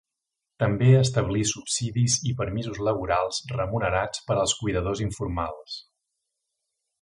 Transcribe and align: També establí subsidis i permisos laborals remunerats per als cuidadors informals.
També 0.61 0.87
establí 0.99 1.43
subsidis 1.49 2.15
i 2.31 2.33
permisos 2.39 2.79
laborals 2.87 3.43
remunerats 3.53 4.25
per 4.31 4.39
als 4.45 4.57
cuidadors 4.63 5.05
informals. 5.07 5.77